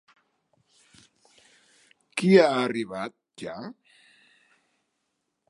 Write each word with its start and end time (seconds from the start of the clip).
Qui 2.21 2.33
ha 2.45 2.49
arribat 2.63 3.15
ja? 3.45 3.55